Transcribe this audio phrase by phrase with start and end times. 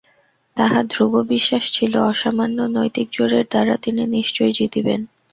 [0.57, 4.99] তাঁহার ধ্রুব বিশ্বাস ছিল অসামান্য নৈতিক জোরের দ্বারা তিনি নিশ্চয়ই জিতিবেন।